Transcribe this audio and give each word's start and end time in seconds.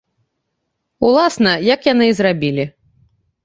Уласна, 1.11 1.53
як 1.73 1.87
яны 1.93 2.05
і 2.13 2.17
зрабілі. 2.23 2.69